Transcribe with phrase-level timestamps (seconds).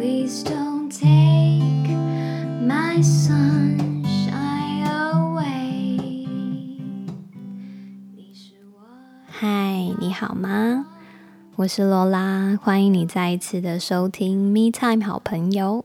[0.00, 1.90] please don't take
[2.66, 4.32] my sunshine
[4.88, 6.26] away.
[8.16, 8.80] 你是我。
[9.26, 10.86] 嗨你好吗？
[11.56, 15.84] 我是罗拉欢迎你再一次的收听 me time 好朋友。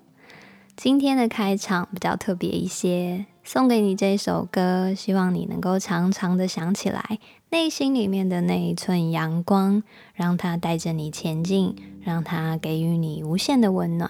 [0.77, 14.09] 今天的开场比较特别一些送给你这首歌希望你能够常常的想起来内心里面的那一寸阳光让它带着你前进让它给予你无限的温暖。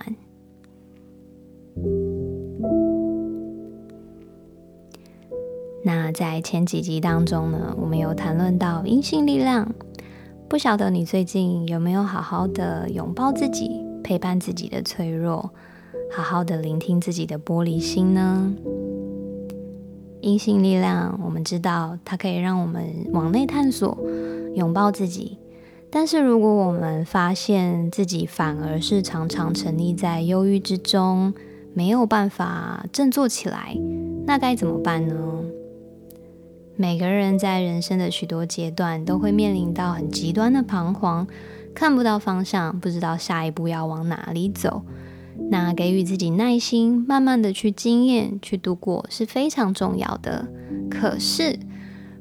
[5.81, 9.73] 那在前几集当中呢，我们有谈论到阴性力量，
[10.49, 13.71] 不晓得你最近有没有好好的拥抱自己，
[14.03, 15.49] 陪伴自己的脆弱，
[16.11, 18.53] 好好的聆听自己的玻璃心呢？
[20.19, 23.97] 阴性力量，我们知道它可以让我们往内探索，
[24.55, 25.37] 拥抱自己。
[25.97, 31.33] 但是如果我们发现自己反而是常常沉溺在忧郁之中，
[31.73, 33.77] 没有办法振作起来，
[34.27, 35.15] 那该怎么办呢？
[36.75, 41.25] 每个人在人生的许多阶段都会面临到很极端的彷徨，
[41.73, 44.81] 看不到方向，不知道下一步要往哪里走。
[45.49, 50.45] 那给予自己耐心，慢慢的去经验、去度过是非常重要的。
[50.89, 51.57] 可是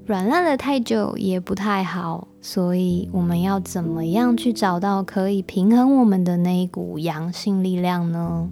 [0.06, 8.50] 软烂了太久也不太好，所以我们要怎么样去找到可以平衡我们的那一股阳性力量呢？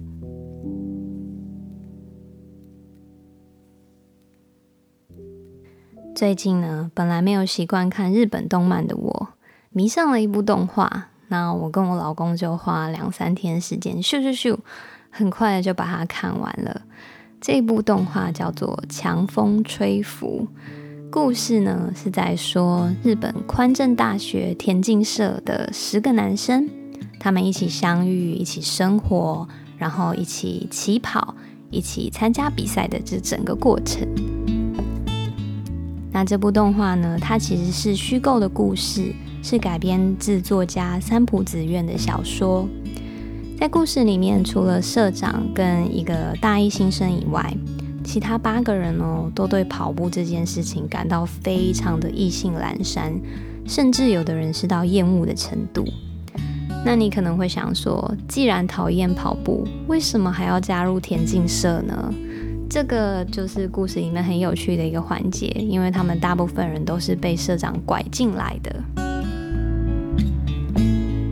[6.15, 9.27] 最近呢，本来没有习惯看日本动漫的我，
[9.69, 11.09] 迷上了一部动画。
[11.27, 14.57] 那我跟我老公就花两三天时间，咻咻咻，
[15.11, 16.81] 很快的就把它看完了。
[17.39, 20.47] 这部动画叫做《强风吹拂》，
[21.13, 26.67] 故事呢是在说日本宽正大学田径社的十个男生，
[27.19, 29.47] 他们一起相遇，一起生活，
[29.77, 31.35] 然后一起起跑，
[31.69, 34.07] 一起参加比赛的这整个过程。
[36.11, 39.13] 那这部动画呢，它其实是虚构的故事，
[39.43, 42.67] 是改编自作家三浦紫苑的小说。
[43.59, 47.55] 在故事里面，除了社长跟一个大一新生以外，
[48.03, 53.13] 其他八个人哦，都对跑步这件事情感到非常的意兴阑珊，
[53.65, 55.85] 甚至有的人是到厌恶的程度。
[56.85, 62.13] 那你可能会想说，既然讨厌跑步，为什么还要加入田径社呢？
[62.69, 68.83] 这个就是故事里面很有趣的一个环节，因为他们大部分人都是被社长拐进来的，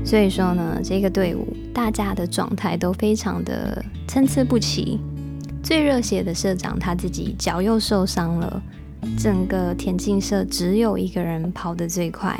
[0.05, 4.99] 所以说呢，这个队伍大家的状态都非常的参差不齐。
[5.63, 8.61] 最热血的社长他自己脚又受伤了，
[9.17, 12.39] 整个田径社只有一个人跑得最快。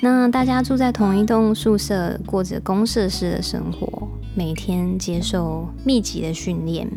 [0.00, 6.88] 那大家住在同一栋宿舍，过着公社式的生活，每天接受密集的训练。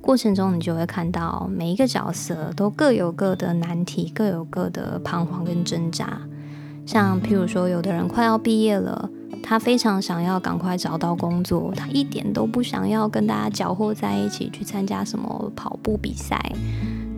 [0.00, 6.20] 过程中，你就会看到每一个角色都各有各的难题，各有各的彷徨跟挣扎。
[6.86, 9.10] 像譬如说，有的人快要毕业了，
[9.42, 16.40] 他非常想要赶快找到工作，他一点都不想要跟大家搅和在一起去参加什么跑步比赛。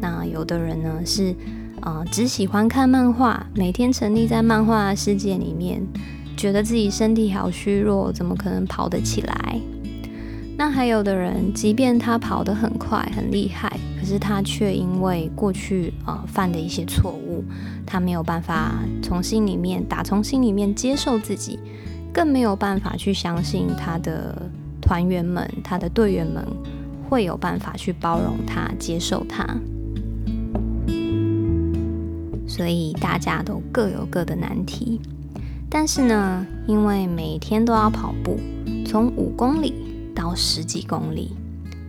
[0.01, 1.35] 那有的人呢是
[1.81, 5.83] 啊、只喜欢看漫画，每天沉溺在漫画世界里面，
[6.37, 9.61] 觉得自己身体好虚弱，怎么可能跑得起来？
[10.57, 13.69] 那还有的人，即便他跑得很快很厉害，
[13.99, 17.43] 可是他却因为过去啊、呃、犯的一些错误，
[17.85, 21.59] 他没有办法从心里面打从心里面接受自己，
[22.13, 24.37] 更没有办法去相信他的
[24.81, 26.47] 团员们、他的队员们
[27.09, 29.47] 会有办法去包容他、接受他。
[32.47, 35.01] 所以大家都各有各的难题，
[35.71, 38.39] 但是呢，因为每天都要跑步，
[38.87, 39.75] 从五公里。
[40.15, 41.33] 到十几公里，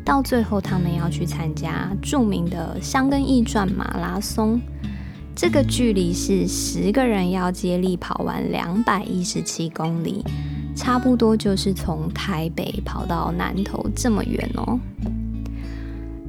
[0.05, 4.59] 到最后他们要去参加著名的香根驿传马拉松。
[5.35, 10.23] 这个距离是十个人要接力跑完两百一十七公里，
[10.75, 14.79] 差不多就是从台北跑到南投这么远哦。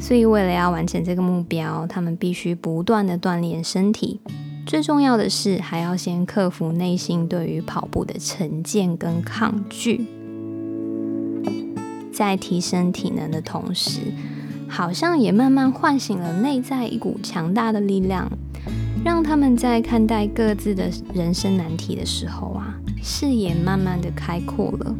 [0.00, 4.20] 所以为了要完成这个目标，他们必须不断的锻炼身体。
[4.66, 10.06] 最重要的是，还要先克服内心对于跑步的成见跟抗拒。
[12.10, 14.00] 在提升体能的同时，
[14.68, 18.30] 好像也慢慢唤醒了内在一股强大的力量，
[19.04, 24.94] 让他们在看待各自的人生难题的时候啊，视野慢慢的开阔了。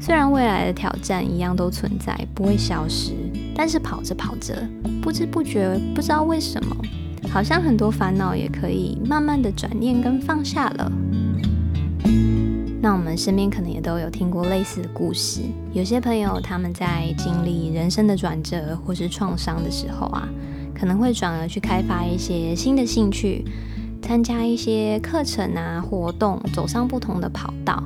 [0.00, 3.12] 虽然未来的挑战一样都存在，不会消失，
[3.54, 4.66] 但是跑着跑着，
[5.00, 6.76] 不知不觉，不知道为什么，
[7.30, 10.92] 好像很多烦恼也可以慢慢的转念跟放下了。
[12.80, 15.42] 那我们身边可能也都有听过类似的故事。
[15.72, 20.28] 有些朋友他们在经历人生的转折或是创伤的时候啊，
[20.74, 23.44] 可能会转而去开发一些新的兴趣，
[24.00, 27.82] 参加一些课程啊、活动，走上不同的跑道，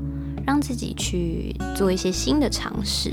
[0.46, 3.12] 让自己去做一些新的尝试。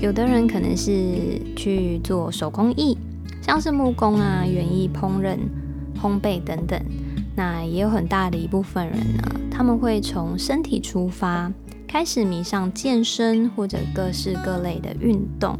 [0.00, 2.98] 有的人可能是去做手工艺，
[3.40, 5.38] 像是木工啊、园艺、烹饪、
[6.00, 6.80] 烘焙等等。
[7.34, 11.50] 那也有很大的一部分人呢，他们会从身体出发，
[11.86, 15.56] 开始迷上健身或者各式各类的运动。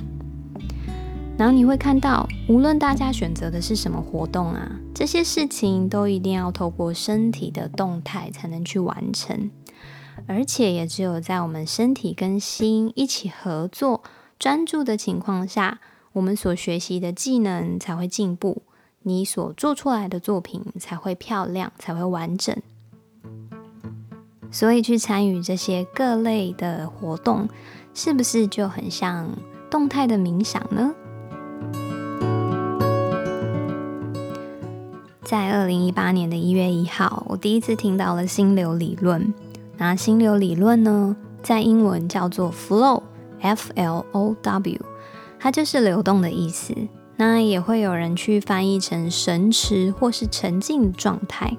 [1.38, 9.50] 然后你会看到，无论大家选择的是什么活动啊，这些事情都一定要透过身体的动态才能去完成，
[10.26, 14.02] 而且也只有在我们身体跟心一起合作、
[14.38, 15.80] 专注的情况下，
[16.12, 18.62] 我们所学习的技能才会进步。
[19.04, 22.56] 你所做出来的作品才会漂亮，才会完整。
[24.52, 27.48] 所以去参与这些各类的活动，
[27.94, 29.28] 是不是就很像
[29.68, 30.94] 动态的冥想呢？
[35.32, 39.32] 在二零一八年的一月一号，我第一次听到了心流理论。
[39.78, 44.80] 那心流理论呢，在英文叫做 flow，F-L-O-W，
[45.40, 46.74] 它就是流动的意思。
[47.16, 51.56] 那也会有人去翻译成神驰或是沉浸状态。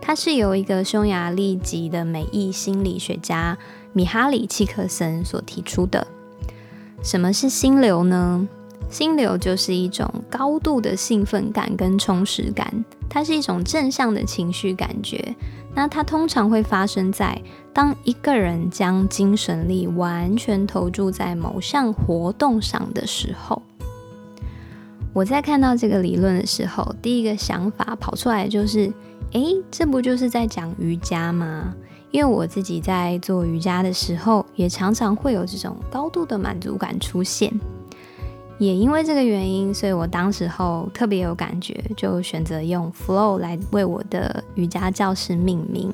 [0.00, 3.58] 它是由一个匈牙利籍的美裔心理学家
[3.92, 6.06] 米哈里契克森所提出的。
[7.02, 8.46] 什么是心流呢？
[8.90, 15.34] 心流就是一种高度的兴奋感跟充实感，它是一种正向的情绪感觉。
[15.72, 17.40] 那它通常会发生在
[17.72, 23.62] 当一个人将精神力完全投注在某项活动上的时候。
[25.12, 28.92] 我在看到这个理论的时候，第一个想法跑出来就是：
[29.32, 31.72] 诶，这不就是在讲瑜伽吗？
[32.10, 37.52] 因为我自己在做瑜伽的时候，也常常会有这种高度的满足感出现。
[38.60, 45.90] 也因为这个原因，所以我当时候特别有感觉，就选择用 Flow 来为我的瑜伽教室命名。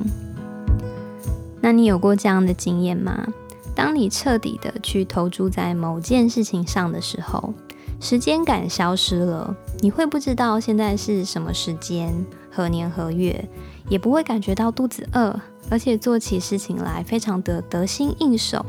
[1.61, 3.25] 那你有过这样的经验吗？
[3.73, 7.55] 当你彻底的去投注在某件事情上的时候，
[8.01, 12.13] 时间感消失了，你会不知道现在是什么时间、
[12.51, 13.49] 何年何月，
[13.89, 15.39] 也不会感觉到肚子饿，
[15.71, 18.67] 而且做起事情来非常的得心应手，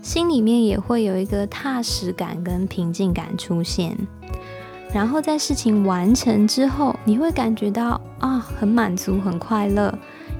[0.00, 3.96] 心里面也会有一个踏实感跟平静感出现。
[4.92, 9.92] 然后在事情完成之后，你会感觉到啊，很满足、很快乐，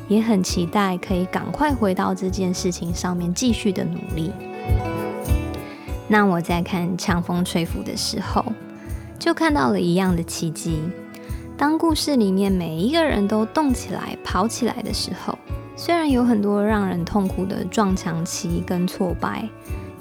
[0.09, 4.33] 也很期待可以赶快回到这件事情上面继续的努力。
[6.09, 8.43] 那我在看《强风吹拂》的时候，
[9.19, 10.81] 就看到了一样的奇迹。
[11.59, 15.37] 当故事里面每一个人都动起来、跑起来的时候，
[15.79, 19.49] 虽然有很多让人痛苦的撞墙期跟挫败，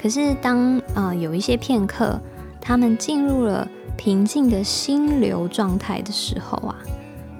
[0.01, 2.19] 可是当呃有一些片刻，
[2.59, 3.65] 他们进入了
[3.95, 6.75] 平静的心流状态的时候啊，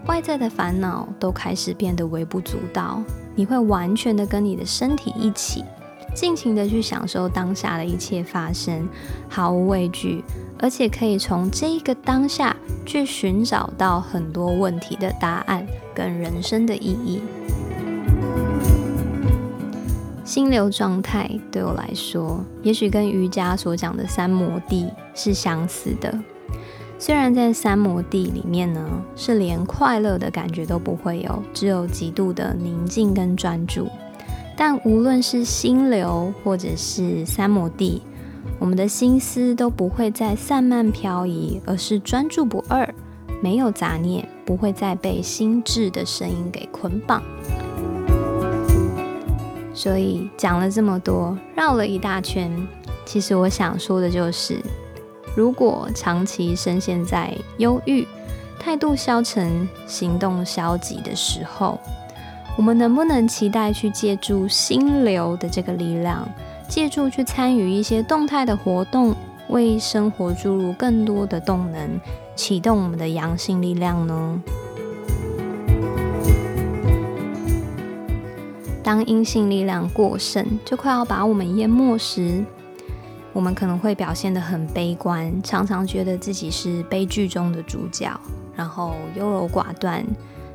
[0.06, 3.01] 外在的烦恼都开始变得微不足道，
[3.36, 5.65] 你会完全的跟你的身体一起。
[6.13, 8.88] 尽情的去享受当下的一切发生，
[9.27, 10.24] 毫无畏惧，
[10.60, 15.65] 而且可以从这一个当下去寻找到很多问题的答案
[15.96, 17.22] 跟人生的意义。
[20.27, 26.13] 心流状态对我来说，也许跟瑜伽所讲的三摩地是相似的。
[27.00, 33.88] 虽然在三摩地里面呢，是连快乐的感觉都不会有，只有极度的宁静跟专注。
[34.57, 38.01] 但无论是心流或者是三摩地，
[38.60, 42.93] 我们的心思都不会再散漫漂移，而是专注不二，
[43.41, 47.24] 没有杂念，不会再被心智的声音给捆绑。
[49.77, 52.51] 所以讲了这么多，绕了一大圈，
[53.05, 54.60] 其实我想说的就是，
[55.36, 58.03] 如果长期深陷在忧郁、
[58.60, 61.79] 态度消沉、行动消极的时候，
[62.57, 66.27] 我们能不能期待去借助心流的这个力量，
[66.67, 69.15] 借助去参与一些动态的活动，
[69.50, 72.01] 为生活注入更多的动能，
[72.36, 74.41] 启动我们的阳性力量呢？
[78.88, 82.41] 当阴性力量过剩，就快要把我们淹没时，
[83.34, 88.17] 我们可能会表现得很悲观，常常觉得自己是悲剧中的主角，
[88.56, 90.01] 然后优柔寡断。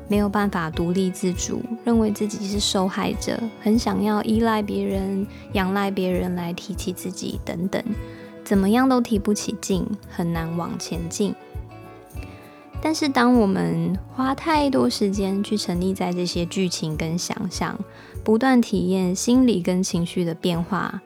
[0.07, 7.83] 没有办法独立自主，认为自己是受害者，很想要依赖别人、仰赖别人来提起自己等等，
[8.43, 11.35] 怎么样都提不起劲，很难往前进。
[12.85, 17.79] 但是当我们花太多时间去沉溺在这些剧情跟想象，
[18.25, 21.01] 不断体验心理跟情绪的变化，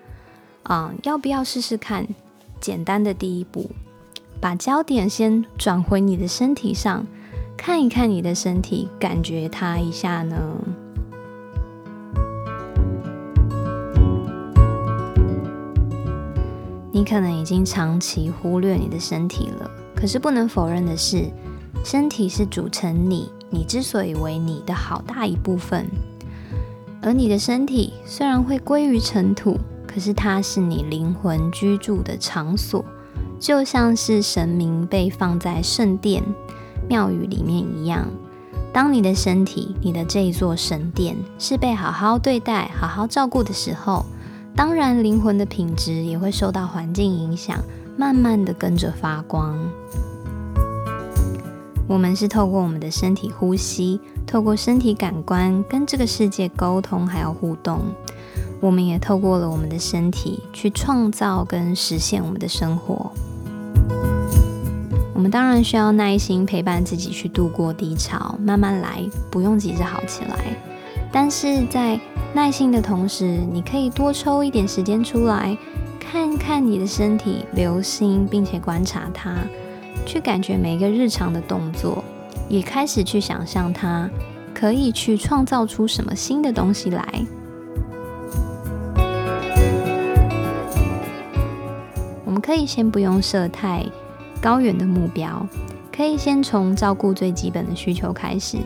[0.63, 2.07] 啊、要不要试试看
[2.59, 3.69] 简单的第一步，
[4.41, 7.05] 把焦点先转回你的身体上，
[7.55, 10.35] 看一看你的身体，感觉它一下呢？
[16.91, 21.31] 你可能已经长期忽略你的身体了，可是不能否认的是，
[21.89, 25.85] 身体是组成你，你之所以为你的好大一部分。
[27.01, 32.83] 而你的身体虽然会归于尘土，可是它是你灵魂居住的场所，
[33.39, 36.21] 就像是神明被放在圣殿、
[36.89, 38.05] 庙宇里面一样。
[38.73, 44.05] 当你的身体，你的这一座神殿是被好好对待、好好照顾的时候。
[44.53, 47.57] 当然，灵魂的品质也会受到环境影响，
[47.95, 49.57] 慢慢的跟着发光。
[51.87, 57.79] 我们是透过我们的身体呼吸，透过身体感官跟这个世界沟通，还有互动。
[58.59, 63.11] 我们也透过了我们的身体去创造跟实现我们的生活。
[65.13, 70.35] 我们当然需要耐心陪伴自己去度过低潮，慢慢来，不用急着好起来。
[71.11, 71.99] 但是在
[72.33, 75.57] 耐心的同时，你可以多抽一点时间出来，
[75.99, 79.35] 看看你的身体，留心并且观察它，
[80.07, 82.01] 去感觉每一个日常的动作，
[82.47, 84.09] 也开始去想象它
[84.53, 87.05] 可以去创造出什么新的东西来。
[92.25, 93.85] 我们可以先不用设太
[94.41, 95.45] 高远的目标，
[95.95, 98.57] 可以先从照顾最基本的需求开始，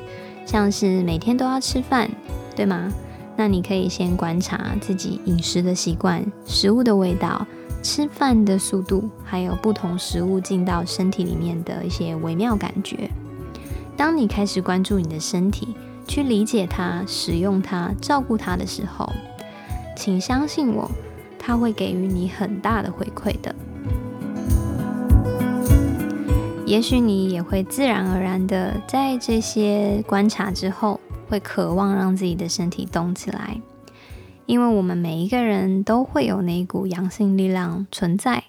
[0.46, 2.08] 像是每天都要吃饭，
[2.56, 2.92] 对吗？
[3.36, 7.48] 那你可以先观察自己饮食的习惯、食物的味道、
[7.82, 13.10] 吃饭的速度，还有不同食物进到身体里面的一些微妙感觉。
[13.98, 15.76] 当你开始关注你的身体，
[16.08, 19.12] 去理解它、使用它、照顾它的时候，
[19.96, 20.90] 请相信我，
[21.38, 23.56] 它会给予你很大的回馈的。
[26.66, 31.00] 也许你也会自然而然的在这些观察之后。
[31.30, 33.58] 会渴望让自己的身体动起来，
[34.52, 38.44] 因为我们每一个人都会有那一股阳性力量存在，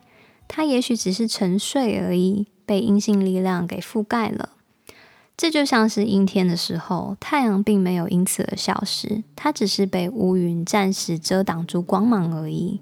[0.48, 4.48] 它也许只是沉睡而已，被阴性力量给覆盖了。
[5.36, 12.80] 这就像是阴天的时候，太阳并没有因此而消失，它只是被乌云暂时遮挡住光芒而已。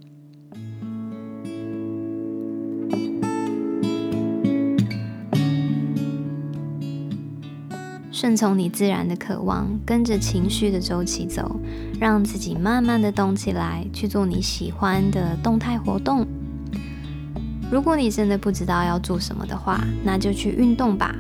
[8.20, 11.58] 顺从你自然的渴望，跟着情绪的周期走，
[11.98, 16.26] 让自己慢慢的动起来，去做你喜欢的动态活动。
[17.72, 21.16] 如果你真的不知道要做什么的话，那就去运动吧。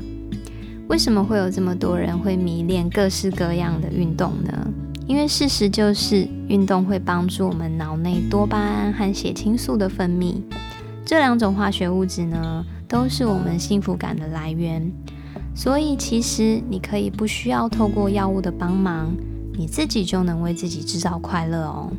[0.88, 4.52] 为什么会有这么多人会迷恋各式各样的运动呢？
[5.06, 10.34] 因为事实就是，运动会帮助我们脑内多巴胺和血清素的分泌，
[11.06, 14.92] 这两种化学物质呢，都是我们幸福感的来源。
[15.54, 19.14] 所以，其实你可以不需要透过药物的帮忙，
[19.52, 21.92] 你自己就能为自己制造快乐哦。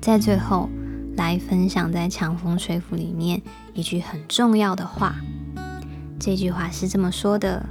[0.00, 0.68] 在最后，
[1.16, 3.40] 来分享在《强风吹拂》里面
[3.72, 5.16] 一句很重要的话。
[6.20, 7.64] 这句话是这么说的。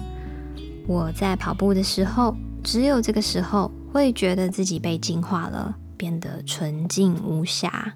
[0.85, 7.95] 我在跑步的时候，只有这个时候会觉得自己被净化了，变得纯净无瑕，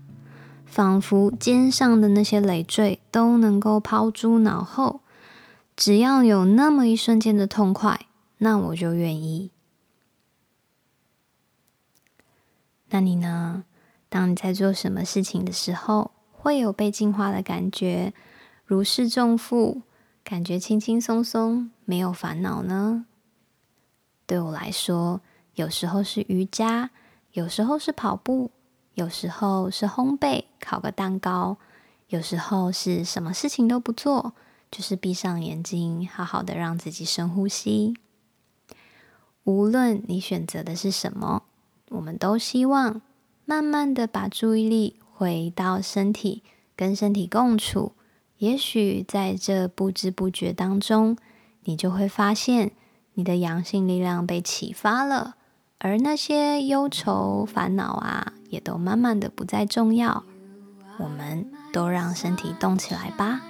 [0.65, 5.01] 仿佛肩上的那些累赘都能够抛诸脑后。
[5.75, 8.07] 只要有那么一瞬间的痛快，
[8.39, 9.51] 那我就愿意。
[12.89, 13.65] 那你呢？
[14.09, 18.13] 当你在做什么事情的时候，会有被净化的感觉，
[18.65, 19.81] 如释重负？
[20.29, 23.05] 感觉轻轻松松，没有烦恼呢。
[24.25, 25.21] 对我来说，
[25.55, 26.89] 有时候是瑜伽，
[27.31, 28.51] 有时候是跑步，
[28.95, 31.55] 有时候是烘焙，烤个蛋糕，
[32.09, 34.33] 有时候是什么事情都不做，
[34.69, 37.93] 就是闭上眼睛，好好的让自己深呼吸。
[39.45, 41.43] 无论你选择的是什么，
[41.87, 43.01] 我们都希望
[43.45, 46.43] 慢慢的把注意力回到身体，
[46.75, 47.93] 跟身体共处。
[48.39, 51.17] 也许在这不知不觉当中，
[51.63, 52.71] 你就会发现
[53.15, 55.35] 你的阳性力量被启发了，
[55.79, 60.23] 而那些忧愁烦恼啊，也都慢慢的不再重要。
[60.99, 63.41] 我们都让身体动起来吧。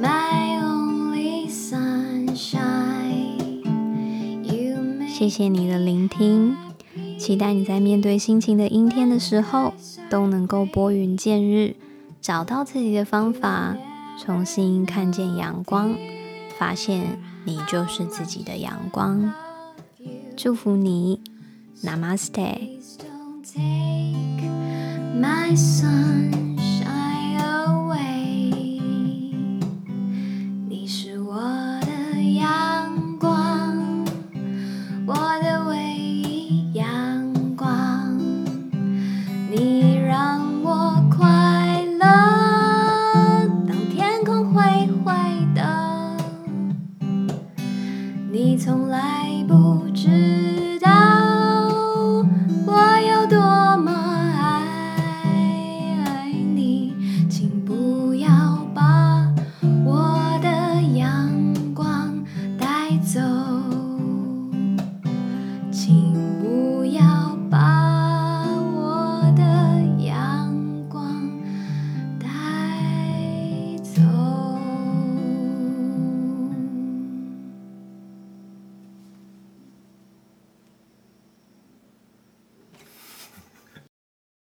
[0.00, 3.36] My only sunshine
[5.08, 6.56] 谢谢你的聆听，
[7.18, 9.72] 期待你在面对心情的阴天的时候，
[10.10, 11.74] 都能够拨云见日，
[12.26, 13.76] 找到自己的方法，
[14.18, 15.96] 重新看见阳光，
[16.58, 19.32] 发现你就是自己的阳光。
[20.36, 21.20] 祝福你
[21.84, 22.80] ，Namaste。